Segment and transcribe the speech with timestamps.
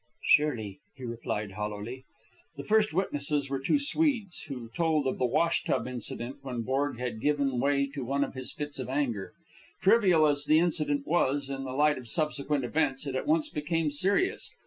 [0.23, 2.05] "Surely," he replied, hollowly.
[2.57, 6.97] The first witnesses were two Swedes, who told of the wash tub incident, when Borg
[6.97, 9.31] had given way to one of his fits of anger.
[9.79, 13.91] Trivial as the incident was, in the light of subsequent events it at once became
[13.91, 14.49] serious.